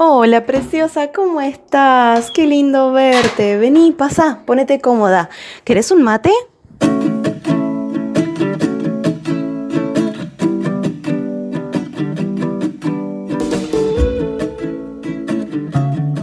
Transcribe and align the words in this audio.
Hola, 0.00 0.46
preciosa, 0.46 1.10
¿cómo 1.10 1.40
estás? 1.40 2.30
Qué 2.30 2.46
lindo 2.46 2.92
verte. 2.92 3.58
Vení, 3.58 3.90
pasa, 3.90 4.42
ponete 4.46 4.80
cómoda. 4.80 5.28
¿Querés 5.64 5.90
un 5.90 6.04
mate? 6.04 6.30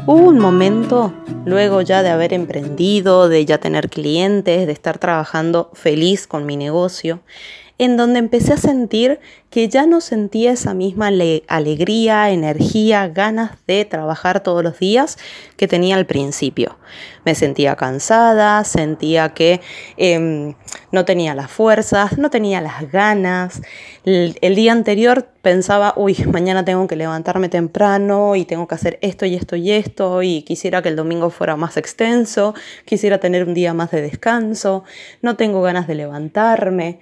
Hubo 0.07 0.29
un 0.29 0.39
momento, 0.39 1.13
luego 1.43 1.81
ya 1.81 2.01
de 2.01 2.11
haber 2.11 2.31
emprendido, 2.31 3.27
de 3.27 3.45
ya 3.45 3.57
tener 3.57 3.89
clientes, 3.89 4.67
de 4.67 4.71
estar 4.71 4.99
trabajando 4.99 5.69
feliz 5.73 6.27
con 6.27 6.45
mi 6.45 6.55
negocio, 6.55 7.19
en 7.77 7.97
donde 7.97 8.19
empecé 8.19 8.53
a 8.53 8.57
sentir 8.57 9.19
que 9.49 9.67
ya 9.69 9.85
no 9.85 10.01
sentía 10.01 10.51
esa 10.51 10.73
misma 10.73 11.07
alegría, 11.47 12.29
energía, 12.29 13.07
ganas 13.07 13.51
de 13.67 13.85
trabajar 13.85 14.41
todos 14.43 14.63
los 14.63 14.79
días 14.79 15.17
que 15.57 15.67
tenía 15.67 15.95
al 15.95 16.05
principio. 16.05 16.77
Me 17.25 17.35
sentía 17.35 17.75
cansada, 17.75 18.63
sentía 18.63 19.29
que 19.29 19.61
em, 19.97 20.55
no 20.91 21.05
tenía 21.05 21.35
las 21.35 21.51
fuerzas, 21.51 22.17
no 22.17 22.29
tenía 22.29 22.61
las 22.61 22.91
ganas. 22.91 23.61
El, 24.03 24.37
el 24.41 24.55
día 24.55 24.71
anterior 24.71 25.29
pensaba, 25.41 25.93
uy, 25.95 26.17
mañana 26.31 26.65
tengo 26.65 26.87
que 26.87 26.95
levantarme 26.95 27.49
temprano 27.49 28.35
y 28.35 28.45
tengo 28.45 28.67
que 28.67 28.75
hacer 28.75 28.99
esto 29.01 29.25
y 29.25 29.35
esto 29.35 29.55
y 29.55 29.71
esto 29.71 30.21
y 30.21 30.41
quisiera 30.43 30.81
que 30.81 30.89
el 30.89 30.95
domingo 30.95 31.29
fuera 31.29 31.55
más 31.55 31.77
extenso, 31.77 32.55
quisiera 32.85 33.19
tener 33.19 33.45
un 33.45 33.53
día 33.53 33.73
más 33.73 33.91
de 33.91 34.01
descanso, 34.01 34.83
no 35.21 35.35
tengo 35.35 35.61
ganas 35.61 35.87
de 35.87 35.95
levantarme. 35.95 36.99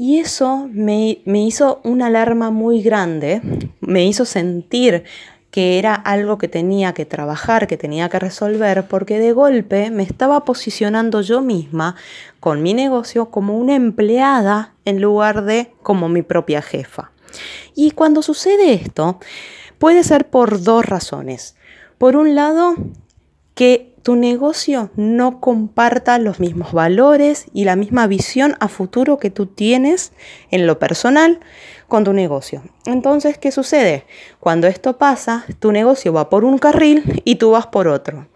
Y 0.00 0.18
eso 0.18 0.66
me, 0.72 1.20
hizo 1.26 1.82
una 1.84 2.06
alarma 2.06 2.50
muy 2.50 2.80
grande, 2.80 3.42
me 3.82 4.06
hizo 4.06 4.24
sentir 4.24 5.04
que 5.50 5.78
era 5.78 5.94
algo 5.94 6.38
que 6.38 6.48
tenía 6.48 6.94
que 6.94 7.04
trabajar, 7.04 7.66
que 7.66 7.76
tenía 7.76 8.08
que 8.08 8.18
resolver, 8.18 8.88
porque 8.88 9.18
de 9.18 9.32
golpe 9.32 9.90
me 9.90 10.02
estaba 10.02 10.46
posicionando 10.46 11.20
yo 11.20 11.42
misma 11.42 11.96
con 12.40 12.62
mi 12.62 12.72
negocio 12.72 13.30
como 13.30 13.58
una 13.58 13.74
empleada 13.74 14.72
en 14.86 15.02
lugar 15.02 15.44
de 15.44 15.70
como 15.82 16.08
mi 16.08 16.22
propia 16.22 16.62
jefa. 16.62 17.12
Y 17.74 17.90
cuando 17.90 18.22
sucede 18.22 18.72
esto, 18.72 19.20
puede 19.76 20.02
ser 20.02 20.30
por 20.30 20.62
dos 20.62 20.86
razones. 20.86 21.56
Por 21.98 22.16
un 22.16 22.34
lado, 22.34 22.74
que 23.54 23.89
tu 24.02 24.16
negocio 24.16 24.90
no 24.96 25.40
comparta 25.40 26.18
los 26.18 26.40
mismos 26.40 26.72
valores 26.72 27.46
y 27.52 27.64
la 27.64 27.76
misma 27.76 28.06
visión 28.06 28.56
a 28.60 28.68
futuro 28.68 29.18
que 29.18 29.30
tú 29.30 29.46
tienes 29.46 30.12
en 30.50 30.66
lo 30.66 30.78
personal 30.78 31.40
con 31.88 32.04
tu 32.04 32.12
negocio. 32.12 32.62
Entonces, 32.86 33.36
¿qué 33.36 33.50
sucede? 33.50 34.04
Cuando 34.38 34.66
esto 34.66 34.96
pasa, 34.96 35.44
tu 35.58 35.72
negocio 35.72 36.12
va 36.12 36.30
por 36.30 36.44
un 36.44 36.58
carril 36.58 37.22
y 37.24 37.36
tú 37.36 37.50
vas 37.50 37.66
por 37.66 37.88
otro. 37.88 38.26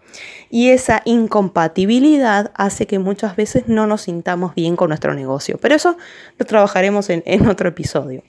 Y 0.49 0.69
esa 0.69 1.01
incompatibilidad 1.05 2.51
hace 2.53 2.85
que 2.85 2.99
muchas 2.99 3.35
veces 3.35 3.67
no 3.67 3.87
nos 3.87 4.01
sintamos 4.01 4.53
bien 4.55 4.75
con 4.75 4.89
nuestro 4.89 5.13
negocio. 5.13 5.57
Pero 5.59 5.75
eso 5.75 5.97
lo 6.37 6.45
trabajaremos 6.45 7.09
en, 7.09 7.47
otro 7.47 7.69
episodio. 7.69 8.23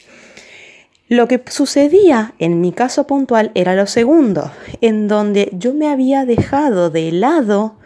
Lo 1.09 1.29
que 1.29 1.41
sucedía 1.49 2.35
en 2.41 2.61
mi 2.61 2.73
caso 2.73 3.07
puntual 3.07 3.53
era 3.55 3.77
lo 3.77 3.87
segundo, 3.87 4.51
en 4.81 5.07
donde 5.07 5.51
yo 5.53 5.73
me 5.73 5.89
había 5.89 6.25
dejado 6.25 6.91
de 6.91 7.12
lado 7.12 7.77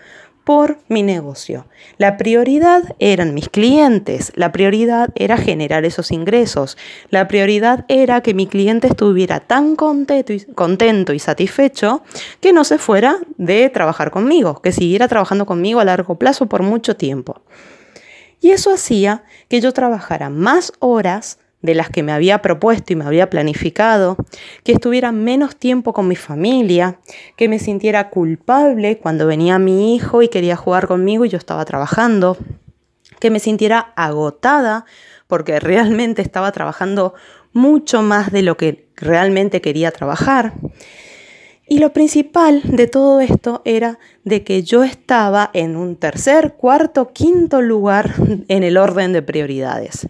por 0.44 0.78
mi 0.88 1.02
negocio. 1.02 1.66
La 1.98 2.16
prioridad 2.16 2.96
eran 2.98 3.34
mis 3.34 3.50
clientes, 3.50 4.32
la 4.36 4.52
prioridad 4.52 5.10
era 5.14 5.36
generar 5.36 5.84
esos 5.84 6.10
ingresos, 6.12 6.78
la 7.10 7.28
prioridad 7.28 7.84
era 7.88 8.22
que 8.22 8.32
mi 8.32 8.46
cliente 8.46 8.88
estuviera 8.88 9.40
tan 9.40 9.76
contento 9.76 11.12
y, 11.12 11.18
satisfecho 11.18 12.02
que 12.40 12.54
no 12.54 12.64
se 12.64 12.78
fuera 12.78 13.18
de 13.36 13.68
trabajar 13.68 14.10
conmigo, 14.10 14.62
que 14.62 14.72
siguiera 14.72 15.08
trabajando 15.08 15.44
conmigo 15.44 15.78
a 15.80 15.84
largo 15.84 16.14
plazo 16.14 16.46
por 16.46 16.62
mucho 16.62 16.96
tiempo. 16.96 17.42
Y 18.40 18.52
eso 18.52 18.72
hacía 18.72 19.24
que 19.48 19.60
yo 19.60 19.74
trabajara 19.74 20.30
más 20.30 20.72
horas 20.78 21.38
de 21.62 21.74
las 21.74 21.90
que 21.90 22.02
me 22.02 22.12
había 22.12 22.40
propuesto 22.42 22.92
y 22.92 22.96
me 22.96 23.04
había 23.04 23.28
planificado, 23.28 24.16
que 24.64 24.72
estuviera 24.72 25.12
menos 25.12 25.56
tiempo 25.56 25.92
con 25.92 26.08
mi 26.08 26.16
familia, 26.16 26.98
que 27.36 27.48
me 27.48 27.58
sintiera 27.58 28.10
culpable 28.10 28.98
cuando 28.98 29.26
venía 29.26 29.58
mi 29.58 29.94
hijo 29.94 30.22
y 30.22 30.28
quería 30.28 30.56
jugar 30.56 30.86
conmigo 30.86 31.24
y 31.24 31.28
yo 31.28 31.38
estaba 31.38 31.64
trabajando, 31.64 32.36
que 33.18 33.30
me 33.30 33.40
sintiera 33.40 33.92
agotada 33.96 34.86
porque 35.26 35.60
realmente 35.60 36.22
estaba 36.22 36.50
trabajando 36.52 37.14
mucho 37.52 38.02
más 38.02 38.32
de 38.32 38.42
lo 38.42 38.56
que 38.56 38.88
realmente 38.96 39.60
quería 39.60 39.90
trabajar 39.90 40.54
y 41.70 41.78
lo 41.78 41.92
principal 41.92 42.62
de 42.64 42.88
todo 42.88 43.20
esto 43.20 43.62
era 43.64 44.00
de 44.24 44.42
que 44.42 44.64
yo 44.64 44.82
estaba 44.82 45.50
en 45.52 45.76
un 45.76 45.94
tercer, 45.94 46.54
cuarto, 46.54 47.12
quinto 47.12 47.62
lugar 47.62 48.12
en 48.48 48.64
el 48.64 48.76
orden 48.76 49.12
de 49.12 49.22
prioridades. 49.22 50.08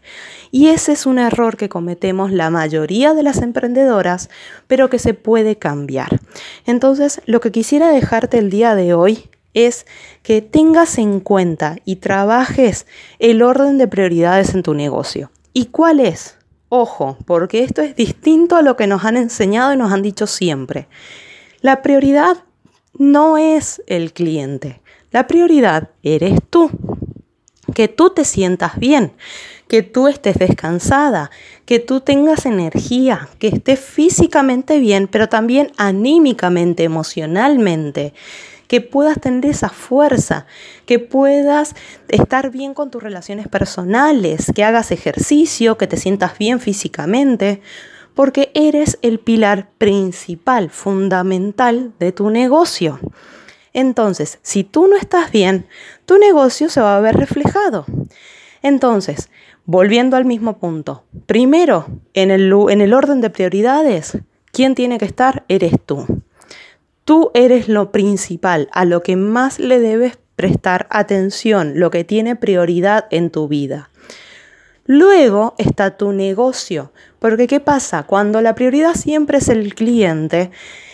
Y 0.51 0.69
ese 0.69 0.93
es 0.93 1.05
un 1.05 1.19
error 1.19 1.59
que 1.59 1.69
cometemos 1.69 2.33
la 2.33 2.49
mayoría 2.49 3.13
de 3.13 3.23
las 3.23 3.43
emprendedoras, 3.43 4.31
pero 4.69 4.89
que 4.89 4.99
se 4.99 5.13
puede 5.13 5.57
cambiar. 5.57 6.23
Entonces, 6.65 7.21
lo 7.27 7.43
que 7.43 7.53
quisiera 7.53 7.91
dejarte 7.91 8.39
el 8.39 8.49
día 8.49 8.75
de 8.75 8.95
hoy 8.95 9.29
es 9.53 9.85
que 10.23 10.41
tengas 10.41 10.97
en 10.97 11.21
cuenta 11.21 11.77
y 11.85 11.97
trabajes 11.97 12.87
el 13.19 13.43
orden 13.43 13.77
de 13.77 13.87
prioridades 13.87 14.55
en 14.55 14.63
tu 14.63 14.73
negocio. 14.73 15.31
¿Y 15.53 15.67
cuál 15.67 16.01
es? 16.01 16.39
Ojo, 16.71 17.19
porque 17.27 17.65
esto 17.65 17.83
es 17.83 17.95
distinto 17.97 18.57
a 18.57 18.63
lo 18.63 18.77
que 18.77 18.87
nos 18.87 19.05
han 19.05 19.19
enseñado 19.19 19.75
y 19.75 19.77
nos 19.77 19.93
han 19.93 20.01
dicho 20.01 20.27
siempre. 20.27 20.89
La 21.61 21.83
prioridad 21.83 22.39
no 22.95 23.37
es 23.37 23.83
el 23.87 24.13
cliente, 24.13 24.81
la 25.11 25.27
prioridad 25.27 25.91
eres 26.03 26.39
tú. 26.49 26.71
Que 27.75 27.87
tú 27.87 28.11
te 28.11 28.25
sientas 28.25 28.79
bien, 28.79 29.13
que 29.69 29.83
tú 29.83 30.09
estés 30.09 30.39
descansada, 30.39 31.31
que 31.67 31.79
tú 31.79 32.01
tengas 32.01 32.47
energía, 32.47 33.29
que 33.39 33.49
estés 33.49 33.79
físicamente 33.79 34.79
bien, 34.81 35.07
pero 35.07 35.29
también 35.29 35.71
anímicamente, 35.77 36.83
emocionalmente, 36.83 38.13
que 38.67 38.81
puedas 38.81 39.21
tener 39.21 39.47
esa 39.47 39.69
fuerza, 39.69 40.47
que 40.87 40.99
puedas 40.99 41.75
estar 42.09 42.51
bien 42.51 42.73
con 42.73 42.91
tus 42.91 43.03
relaciones 43.03 43.49
personales, 43.49 44.51
que 44.55 44.65
hagas 44.65 44.91
ejercicio, 44.91 45.77
que 45.77 45.87
te 45.87 45.97
sientas 45.97 46.39
bien 46.39 46.59
físicamente, 46.59 47.61
porque 48.15 48.51
eres 48.55 48.99
el 49.03 49.19
pilar 49.19 49.71
principal, 49.79 50.71
fundamental 50.71 51.93
de 51.99 52.13
tu 52.13 52.31
negocio. 52.31 53.01
Entonces, 53.73 54.39
si 54.43 54.65
tú 54.65 54.89
no 54.89 54.97
estás 54.97 55.31
bien, 55.31 55.67
tu 56.07 56.19
negocio 56.19 56.69
se 56.69 56.81
va 56.81 56.97
a 56.97 57.01
ver 57.01 57.17
reflejado. 57.17 57.87
Entonces, 58.63 59.31
volviendo 59.65 60.17
al 60.17 60.25
mismo 60.25 60.59
punto, 60.59 61.05
primero, 61.27 61.87
en 62.15 62.31
el, 62.31 62.53
en 62.69 62.81
el 62.81 62.93
orden 62.93 63.21
de 63.21 63.31
prioridades, 63.31 64.19
¿quién 64.53 64.75
tiene 64.75 64.99
que 64.99 65.05
estar? 65.05 65.45
Eres 65.49 65.75
tú. 65.85 66.07
Tú 67.05 67.31
eres 67.35 67.69
lo 67.69 67.91
principal, 67.93 68.69
a 68.73 68.85
lo 68.85 69.03
que 69.03 69.17
más 69.17 69.59
le 69.59 69.81
debes 69.81 70.19
prestar 70.37 70.87
atención, 70.91 71.79
lo 71.79 71.91
que 71.91 72.05
tiene 72.05 72.37
prioridad 72.37 73.07
en 73.11 73.31
tu 73.31 73.49
vida. 73.49 73.91
Luego 74.87 75.55
está 75.59 75.97
tu 75.97 76.13
negocio, 76.13 76.93
porque 77.21 77.47
¿qué 77.47 77.61
pasa? 77.61 78.03
Cuando 78.03 78.41
la 78.41 78.57
prioridad 78.57 78.95
siempre 78.95 79.39
es 79.39 79.49
el 79.49 79.75
cliente, 79.75 80.51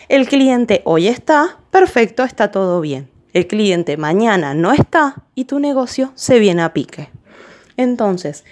el 0.08 0.28
cliente 0.28 0.82
hoy 0.84 1.08
está, 1.08 1.58
perfecto, 1.70 2.22
está 2.22 2.50
todo 2.50 2.82
bien. 2.82 3.08
El 3.32 3.46
cliente 3.46 3.96
mañana 3.96 4.52
no 4.52 4.72
está 4.72 5.24
y 5.34 5.44
tu 5.44 5.58
negocio 5.58 6.12
se 6.14 6.38
viene 6.38 6.62
a 6.62 6.72
pique. 6.72 7.08
Entonces, 7.76 8.44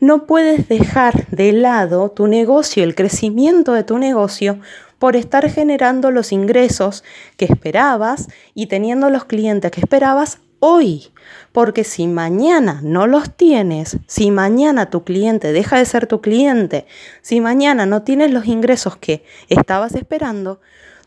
no 0.00 0.26
puedes 0.26 0.68
dejar 0.68 1.28
de 1.28 1.52
lado 1.52 2.10
tu 2.10 2.26
negocio, 2.26 2.82
el 2.82 2.94
crecimiento 2.94 3.72
de 3.72 3.84
tu 3.84 3.98
negocio, 3.98 4.58
por 4.98 5.16
estar 5.16 5.48
generando 5.50 6.10
los 6.10 6.32
ingresos 6.32 7.02
que 7.36 7.46
esperabas 7.46 8.28
y 8.54 8.66
teniendo 8.66 9.10
los 9.10 9.24
clientes 9.24 9.70
que 9.70 9.80
esperabas 9.80 10.38
hoy. 10.64 11.08
Porque 11.50 11.82
si 11.82 12.06
mañana 12.06 12.80
no 12.82 13.06
los 13.06 13.36
tienes, 13.36 13.98
si 14.06 14.30
mañana 14.30 14.90
tu 14.90 15.02
cliente 15.02 15.52
deja 15.52 15.76
de 15.76 15.84
ser 15.84 16.06
tu 16.06 16.20
cliente, 16.20 16.86
si 17.20 17.40
mañana 17.40 17.84
no 17.84 18.02
tienes 18.02 18.30
los 18.30 18.46
ingresos 18.46 18.96
que 18.96 19.24
estabas 19.48 19.94
esperando, 19.94 20.60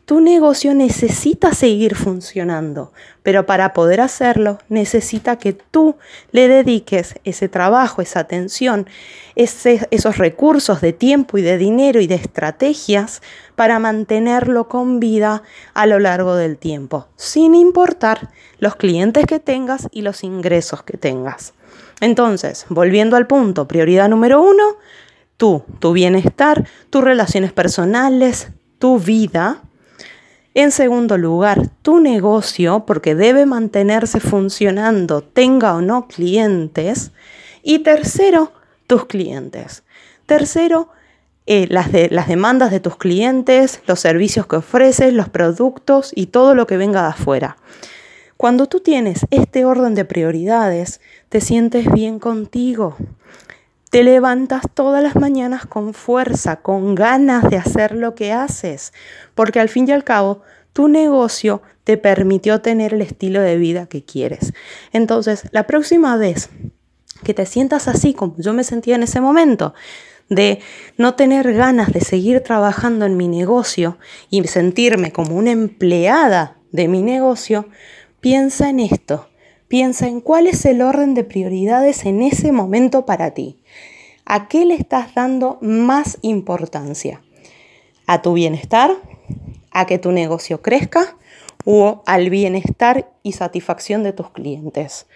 tu 0.06 0.22
negocio 0.22 0.75
necesita 0.75 1.54
seguir 1.54 1.96
funcionando, 1.96 2.94
pero 3.24 3.48
para 3.48 3.74
poder 3.74 4.02
hacerlo 4.02 4.60
necesita 4.69 5.38
que 5.38 5.54
tú 5.54 5.96
le 6.31 6.48
dediques 6.48 7.16
ese 7.24 7.50
trabajo, 7.50 8.04
esa 8.04 8.19
atención, 8.19 8.88
esos 9.36 10.18
recursos 10.18 10.80
de 10.81 10.94
tiempo 10.94 11.40
y 11.40 11.42
de 11.42 11.57
dinero 11.57 12.02
y 12.02 12.07
de 12.07 12.16
estrategias 12.16 13.24
para 13.56 13.80
mantenerlo 13.80 14.68
con 14.68 15.00
vida 15.00 15.42
a 15.74 15.88
lo 15.88 15.98
largo 15.98 16.36
del 16.36 16.58
tiempo, 16.58 17.08
sin 17.16 17.56
importar 17.56 18.30
los 18.60 18.75
clientes 18.75 19.25
que 19.25 19.40
tengas 19.40 19.88
y 19.92 20.04
los 20.04 20.24
ingresos 20.24 20.84
que 20.84 20.98
tengas. 20.98 21.56
Entonces, 22.00 22.68
volviendo 22.69 23.16
al 23.16 23.25
punto, 23.25 23.68
prioridad 23.68 24.08
número 24.08 24.40
uno, 24.40 24.78
tú, 25.38 25.63
tu 25.80 25.94
bienestar, 25.94 26.68
tus 26.92 27.04
relaciones 27.04 27.54
personales, 27.54 28.50
tu 28.78 29.00
vida 29.00 29.63
En 30.57 30.72
segundo 30.72 31.18
lugar, 31.18 31.68
tu 31.81 32.00
negocio, 32.00 32.86
porque 32.88 33.13
debe 33.13 33.46
mantenerse 33.46 34.22
funcionando, 34.22 35.22
tenga 35.22 35.75
o 35.75 35.81
no 35.81 36.07
clientes. 36.07 37.12
Y 37.62 37.80
tercero, 37.80 38.54
tus 38.88 39.06
clientes. 39.06 39.84
Tercero, 40.25 40.88
eh, 41.46 41.68
las, 41.69 41.90
las 42.10 42.30
demandas 42.30 42.72
de 42.72 42.80
tus 42.80 42.96
clientes, 42.96 43.81
los 43.86 44.00
servicios 44.00 44.48
que 44.48 44.56
ofreces, 44.56 45.13
los 45.13 45.28
productos 45.28 46.13
y 46.16 46.28
todo 46.28 46.56
lo 46.56 46.66
que 46.68 46.78
venga 46.78 47.01
de 47.01 47.10
afuera. 47.10 47.58
Cuando 48.38 48.68
tú 48.68 48.80
tienes 48.80 49.25
este 49.31 49.66
orden 49.66 49.94
de 49.94 50.06
prioridades, 50.06 51.01
te 51.28 51.42
sientes 51.42 51.92
bien 51.92 52.18
contigo. 52.18 52.96
Te 53.95 54.03
levantas 54.03 54.63
todas 54.74 55.01
las 55.01 55.15
mañanas 55.15 55.65
con 55.65 55.94
fuerza, 55.94 56.57
con 56.57 56.95
ganas 56.95 57.50
de 57.50 57.56
hacer 57.56 57.95
lo 57.95 58.13
que 58.13 58.33
haces, 58.33 58.92
porque 59.36 59.62
al 59.62 59.69
fin 59.69 59.88
y 59.88 59.94
al 59.94 60.03
cabo 60.03 60.42
tu 60.74 60.89
negocio 60.89 61.62
te 61.86 61.95
permitió 61.95 62.59
tener 62.59 62.94
el 62.94 63.01
estilo 63.01 63.39
de 63.39 63.56
vida 63.56 63.86
que 63.86 64.03
quieres. 64.03 64.51
Entonces, 64.92 65.47
la 65.53 65.65
próxima 65.65 66.18
vez 66.18 66.50
que 67.24 67.33
te 67.33 67.45
sientas 67.45 67.88
así 67.88 68.13
como 68.13 68.36
yo 68.38 68.51
me 68.51 68.65
sentía 68.65 68.95
en 68.95 69.03
ese 69.03 69.21
momento, 69.21 69.74
de 70.27 70.59
no 70.98 71.13
tener 71.15 71.53
ganas 71.53 71.94
de 71.94 72.01
seguir 72.01 72.41
trabajando 72.41 73.06
en 73.06 73.15
mi 73.15 73.30
negocio 73.30 73.98
y 74.30 74.45
sentirme 74.45 75.13
como 75.13 75.38
una 75.38 75.51
empleada 75.51 76.57
de 76.74 76.89
mi 76.89 77.01
negocio, 77.01 77.69
piensa 78.19 78.68
en 78.69 78.81
esto. 78.81 79.30
Piensa 79.67 80.07
en 80.07 80.21
cuál 80.21 80.47
es 80.47 80.63
el 80.65 80.81
orden 80.81 81.15
de 81.15 81.23
prioridades 81.23 82.06
en 82.06 82.21
ese 82.21 82.51
momento 82.51 83.06
para 83.06 83.31
ti. 83.31 83.59
¿A 84.25 84.47
qué 84.47 84.65
le 84.65 84.75
estás 84.75 85.15
dando 85.15 85.57
más 85.62 86.17
importancia? 86.21 87.21
¿A 88.06 88.21
tu 88.21 88.33
bienestar? 88.33 88.91
¿A 89.71 89.85
que 89.85 89.97
tu 89.97 90.12
negocio 90.12 90.62
crezca? 90.62 91.17
¿O 91.63 92.03
al 92.06 92.29
bienestar 92.29 93.12
y 93.23 93.31
satisfacción 93.31 94.03
de 94.03 94.13
tus 94.13 94.29
clientes? 94.29 95.07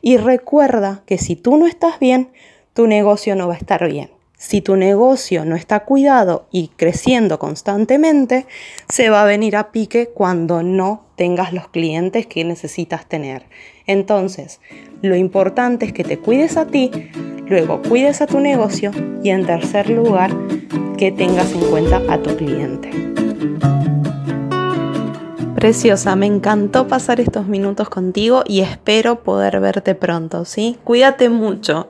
Y 0.00 0.16
recuerda 0.16 1.02
que 1.04 1.18
si 1.18 1.36
tú 1.36 1.56
no 1.56 1.66
estás 1.66 1.98
bien, 1.98 2.30
tu 2.72 2.86
negocio 2.86 3.36
no 3.36 3.48
va 3.48 3.54
a 3.54 3.58
estar 3.58 3.86
bien. 3.86 4.10
Si 4.38 4.60
tu 4.60 4.76
negocio 4.76 5.44
no 5.44 5.56
está 5.56 5.80
cuidado 5.80 6.46
y 6.52 6.68
creciendo 6.68 7.38
constantemente, 7.38 8.46
se 8.88 9.10
va 9.10 9.22
a 9.22 9.26
venir 9.26 9.56
a 9.56 9.72
pique 9.72 10.08
cuando 10.08 10.62
no 10.62 11.07
tengas 11.18 11.52
los 11.52 11.68
clientes 11.68 12.26
que 12.26 12.44
necesitas 12.44 13.06
tener. 13.06 13.42
Entonces, 13.86 14.60
lo 15.02 15.16
importante 15.16 15.84
es 15.84 15.92
que 15.92 16.04
te 16.04 16.18
cuides 16.18 16.56
a 16.56 16.66
ti, 16.66 16.90
luego 17.46 17.82
cuides 17.82 18.22
a 18.22 18.26
tu 18.26 18.40
negocio 18.40 18.92
y 19.22 19.30
en 19.30 19.44
tercer 19.44 19.90
lugar, 19.90 20.30
que 20.96 21.12
tengas 21.12 21.52
en 21.52 21.60
cuenta 21.60 22.00
a 22.08 22.18
tu 22.22 22.34
cliente. 22.36 22.90
Preciosa, 25.54 26.14
me 26.14 26.26
encantó 26.26 26.86
pasar 26.86 27.20
estos 27.20 27.46
minutos 27.46 27.88
contigo 27.88 28.44
y 28.46 28.60
espero 28.60 29.24
poder 29.24 29.58
verte 29.58 29.96
pronto, 29.96 30.44
¿sí? 30.44 30.78
Cuídate 30.84 31.28
mucho. 31.28 31.88